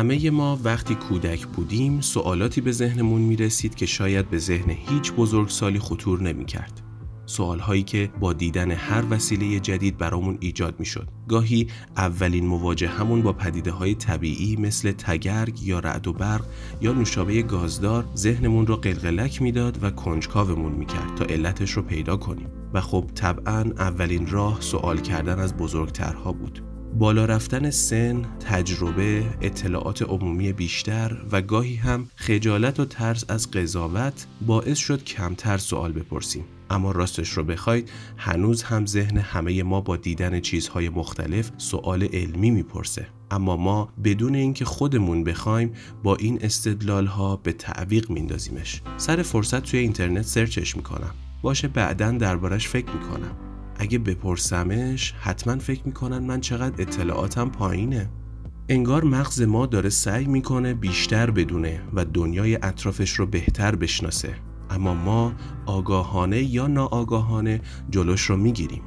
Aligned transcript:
همه 0.00 0.30
ما 0.30 0.58
وقتی 0.64 0.94
کودک 0.94 1.46
بودیم 1.46 2.00
سوالاتی 2.00 2.60
به 2.60 2.72
ذهنمون 2.72 3.20
می 3.20 3.36
رسید 3.36 3.74
که 3.74 3.86
شاید 3.86 4.30
به 4.30 4.38
ذهن 4.38 4.70
هیچ 4.70 5.12
بزرگسالی 5.12 5.78
خطور 5.78 6.22
نمی 6.22 6.44
کرد. 6.44 6.89
سوال 7.30 7.58
هایی 7.58 7.82
که 7.82 8.10
با 8.20 8.32
دیدن 8.32 8.70
هر 8.70 9.04
وسیله 9.10 9.60
جدید 9.60 9.98
برامون 9.98 10.38
ایجاد 10.40 10.74
می 10.80 10.86
شد. 10.86 11.08
گاهی 11.28 11.66
اولین 11.96 12.46
مواجه 12.46 12.88
همون 12.88 13.22
با 13.22 13.32
پدیده 13.32 13.70
های 13.70 13.94
طبیعی 13.94 14.56
مثل 14.56 14.92
تگرگ 14.92 15.62
یا 15.62 15.78
رعد 15.78 16.06
و 16.06 16.12
برق 16.12 16.44
یا 16.80 16.92
نوشابه 16.92 17.42
گازدار 17.42 18.04
ذهنمون 18.16 18.66
رو 18.66 18.76
قلقلک 18.76 19.42
می‌داد 19.42 19.78
و 19.82 19.90
کنجکاومون 19.90 20.72
می 20.72 20.86
کرد 20.86 21.14
تا 21.16 21.24
علتش 21.24 21.70
رو 21.70 21.82
پیدا 21.82 22.16
کنیم. 22.16 22.48
و 22.74 22.80
خب 22.80 23.10
طبعا 23.14 23.60
اولین 23.60 24.26
راه 24.26 24.60
سوال 24.60 24.98
کردن 24.98 25.38
از 25.38 25.56
بزرگترها 25.56 26.32
بود. 26.32 26.62
بالا 26.98 27.24
رفتن 27.24 27.70
سن، 27.70 28.24
تجربه، 28.40 29.24
اطلاعات 29.40 30.02
عمومی 30.02 30.52
بیشتر 30.52 31.16
و 31.32 31.42
گاهی 31.42 31.76
هم 31.76 32.06
خجالت 32.16 32.80
و 32.80 32.84
ترس 32.84 33.24
از 33.28 33.50
قضاوت 33.50 34.26
باعث 34.46 34.78
شد 34.78 35.04
کمتر 35.04 35.58
سوال 35.58 35.92
بپرسیم. 35.92 36.44
اما 36.70 36.92
راستش 36.92 37.30
رو 37.30 37.44
بخواید 37.44 37.90
هنوز 38.16 38.62
هم 38.62 38.86
ذهن 38.86 39.18
همه 39.18 39.62
ما 39.62 39.80
با 39.80 39.96
دیدن 39.96 40.40
چیزهای 40.40 40.88
مختلف 40.88 41.50
سوال 41.58 42.02
علمی 42.02 42.50
می‌پرسه. 42.50 43.06
اما 43.30 43.56
ما 43.56 43.88
بدون 44.04 44.34
اینکه 44.34 44.64
خودمون 44.64 45.24
بخوایم 45.24 45.72
با 46.02 46.16
این 46.16 46.38
استدلال 46.42 47.06
ها 47.06 47.36
به 47.36 47.52
تعویق 47.52 48.10
میندازیمش. 48.10 48.82
سر 48.96 49.22
فرصت 49.22 49.62
توی 49.62 49.80
اینترنت 49.80 50.22
سرچش 50.22 50.76
می‌کنم. 50.76 51.14
باشه 51.42 51.68
بعدا 51.68 52.10
دربارش 52.10 52.68
فکر 52.68 52.90
می‌کنم. 52.90 53.36
اگه 53.76 53.98
بپرسمش 53.98 55.14
حتما 55.20 55.58
فکر 55.58 55.82
می‌کنن 55.84 56.18
من 56.18 56.40
چقدر 56.40 56.82
اطلاعاتم 56.82 57.48
پایینه 57.48 58.10
انگار 58.68 59.04
مغز 59.04 59.42
ما 59.42 59.66
داره 59.66 59.88
سعی 59.88 60.24
می‌کنه 60.24 60.74
بیشتر 60.74 61.30
بدونه 61.30 61.82
و 61.94 62.04
دنیای 62.04 62.54
اطرافش 62.54 63.10
رو 63.10 63.26
بهتر 63.26 63.76
بشناسه 63.76 64.34
اما 64.70 64.94
ما 64.94 65.32
آگاهانه 65.66 66.42
یا 66.42 66.66
ناآگاهانه 66.66 67.60
جلوش 67.90 68.20
رو 68.20 68.36
می‌گیریم. 68.36 68.82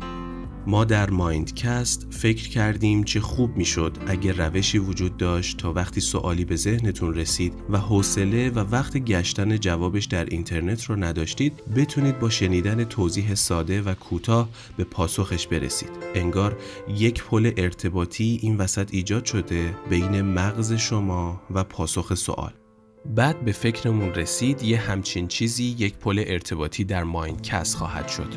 ما 0.68 0.86
در 0.86 1.10
مایندکست 1.10 2.08
فکر 2.10 2.50
کردیم 2.50 3.04
چه 3.04 3.20
خوب 3.20 3.58
می‌شد 3.58 3.98
اگر 4.08 4.34
روشی 4.34 4.78
وجود 4.78 5.18
داشت 5.18 5.58
تا 5.58 5.74
وقتی 5.74 6.02
سوالی 6.02 6.46
به 6.46 6.56
ذهنتون 6.56 7.14
رسید 7.14 7.54
و 7.70 7.78
حوصله 7.78 8.50
و 8.50 8.60
وقت 8.60 8.98
گشتن 8.98 9.58
جوابش 9.58 10.06
در 10.06 10.26
اینترنت 10.26 10.84
رو 10.84 10.96
نداشتید 10.96 11.54
بتونید 11.76 12.20
با 12.20 12.30
شنیدن 12.30 12.84
توضیح 12.84 13.36
ساده 13.36 13.82
و 13.82 13.94
کوتاه 13.94 14.50
به 14.78 14.84
پاسخش 14.84 15.48
برسید. 15.48 15.92
انگار 16.16 16.58
یک 16.88 17.24
پل 17.24 17.52
ارتباطی 17.58 18.40
این 18.42 18.58
وسط 18.58 18.94
ایجاد 18.94 19.26
شده 19.26 19.76
بین 19.90 20.22
مغز 20.22 20.74
شما 20.74 21.42
و 21.54 21.64
پاسخ 21.64 22.14
سوال. 22.14 22.63
بعد 23.06 23.46
به 23.46 23.52
فکرمون 23.52 24.14
رسید 24.14 24.64
یه 24.64 24.78
همچین 24.78 25.28
چیزی 25.28 25.64
یک 25.64 25.98
پل 25.98 26.24
ارتباطی 26.28 26.84
در 26.84 27.04
مایندکست 27.04 27.76
خواهد 27.76 28.08
شد 28.08 28.34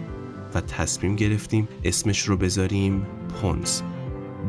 و 0.54 0.60
تصمیم 0.60 1.16
گرفتیم 1.16 1.68
اسمش 1.84 2.22
رو 2.22 2.36
بذاریم 2.36 3.06
پونز. 3.28 3.80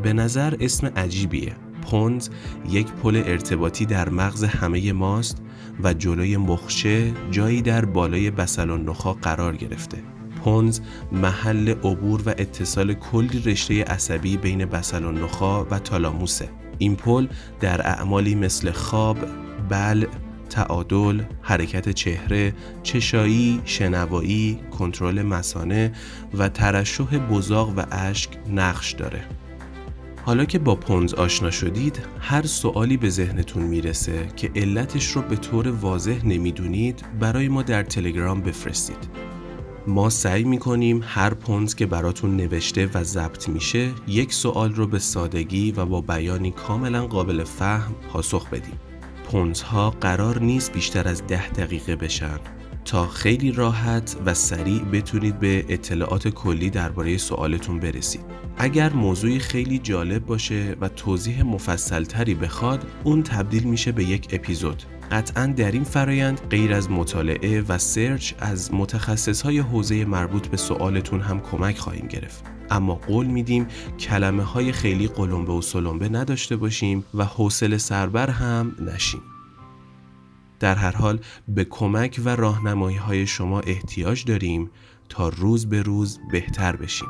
به 0.02 0.12
نظر 0.12 0.56
اسم 0.60 0.86
عجیبیه. 0.86 1.56
پونز 1.82 2.28
یک 2.70 2.86
پل 2.86 3.22
ارتباطی 3.26 3.86
در 3.86 4.08
مغز 4.08 4.44
همه 4.44 4.92
ماست 4.92 5.42
و 5.82 5.94
جلوی 5.94 6.36
مخشه 6.36 7.12
جایی 7.30 7.62
در 7.62 7.84
بالای 7.84 8.30
بسل 8.30 8.70
نخا 8.70 9.12
قرار 9.12 9.56
گرفته. 9.56 9.98
پونز 10.44 10.80
محل 11.12 11.68
عبور 11.68 12.22
و 12.26 12.28
اتصال 12.28 12.94
کلی 12.94 13.42
رشته 13.42 13.84
عصبی 13.84 14.36
بین 14.36 14.64
بسل 14.64 15.04
نخا 15.04 15.64
و 15.64 15.78
تالاموسه. 15.78 16.48
این 16.78 16.96
پل 16.96 17.26
در 17.60 17.86
اعمالی 17.86 18.34
مثل 18.34 18.70
خواب، 18.70 19.18
بل، 19.68 20.06
تعادل، 20.50 21.22
حرکت 21.42 21.88
چهره، 21.88 22.54
چشایی، 22.82 23.60
شنوایی، 23.64 24.60
کنترل 24.78 25.22
مسانه 25.22 25.92
و 26.34 26.48
ترشح 26.48 27.18
بزاق 27.18 27.72
و 27.76 27.84
اشک 27.90 28.30
نقش 28.50 28.92
داره. 28.92 29.24
حالا 30.24 30.44
که 30.44 30.58
با 30.58 30.74
پونز 30.74 31.14
آشنا 31.14 31.50
شدید 31.50 32.00
هر 32.20 32.42
سوالی 32.42 32.96
به 32.96 33.08
ذهنتون 33.08 33.62
می‌رسه 33.62 34.26
که 34.36 34.50
علتش 34.56 35.06
رو 35.06 35.22
به 35.22 35.36
طور 35.36 35.68
واضح 35.68 36.26
نمی‌دونید 36.26 37.04
برای 37.20 37.48
ما 37.48 37.62
در 37.62 37.82
تلگرام 37.82 38.40
بفرستید 38.40 39.08
ما 39.86 40.10
سعی 40.10 40.44
می‌کنیم 40.44 41.04
هر 41.06 41.34
پونز 41.34 41.74
که 41.74 41.86
براتون 41.86 42.36
نوشته 42.36 42.90
و 42.94 43.04
ضبط 43.04 43.48
میشه 43.48 43.90
یک 44.06 44.32
سوال 44.32 44.74
رو 44.74 44.86
به 44.86 44.98
سادگی 44.98 45.72
و 45.72 45.84
با 45.84 46.00
بیانی 46.00 46.50
کاملا 46.50 47.06
قابل 47.06 47.44
فهم 47.44 47.94
پاسخ 48.12 48.50
بدیم 48.50 48.80
پونزها 49.28 49.90
قرار 49.90 50.38
نیست 50.38 50.72
بیشتر 50.72 51.08
از 51.08 51.26
ده 51.26 51.50
دقیقه 51.50 51.96
بشن 51.96 52.38
تا 52.84 53.06
خیلی 53.06 53.52
راحت 53.52 54.16
و 54.26 54.34
سریع 54.34 54.80
بتونید 54.80 55.38
به 55.38 55.64
اطلاعات 55.68 56.28
کلی 56.28 56.70
درباره 56.70 57.16
سوالتون 57.16 57.80
برسید. 57.80 58.24
اگر 58.58 58.92
موضوعی 58.92 59.38
خیلی 59.38 59.78
جالب 59.78 60.26
باشه 60.26 60.76
و 60.80 60.88
توضیح 60.88 61.42
مفصلتری 61.42 62.34
بخواد، 62.34 62.86
اون 63.04 63.22
تبدیل 63.22 63.62
میشه 63.62 63.92
به 63.92 64.04
یک 64.04 64.28
اپیزود. 64.32 64.82
قطعا 65.10 65.46
در 65.46 65.72
این 65.72 65.84
فرایند 65.84 66.40
غیر 66.50 66.74
از 66.74 66.90
مطالعه 66.90 67.62
و 67.68 67.78
سرچ 67.78 68.32
از 68.38 68.74
متخصص 68.74 69.42
های 69.42 69.58
حوزه 69.58 70.04
مربوط 70.04 70.46
به 70.46 70.56
سوالتون 70.56 71.20
هم 71.20 71.40
کمک 71.40 71.78
خواهیم 71.78 72.06
گرفت. 72.06 72.44
اما 72.70 72.94
قول 72.94 73.26
میدیم 73.26 73.66
کلمه 73.98 74.42
های 74.42 74.72
خیلی 74.72 75.08
قلمبه 75.08 75.52
و 75.52 75.62
سلمبه 75.62 76.08
نداشته 76.08 76.56
باشیم 76.56 77.04
و 77.14 77.24
حوصله 77.24 77.78
سربر 77.78 78.30
هم 78.30 78.76
نشیم. 78.80 79.22
در 80.60 80.74
هر 80.74 80.96
حال 80.96 81.20
به 81.48 81.64
کمک 81.64 82.20
و 82.24 82.36
راهنمایی 82.36 82.96
های 82.96 83.26
شما 83.26 83.60
احتیاج 83.60 84.24
داریم 84.24 84.70
تا 85.08 85.28
روز 85.28 85.68
به 85.68 85.82
روز 85.82 86.18
بهتر 86.32 86.76
بشیم. 86.76 87.08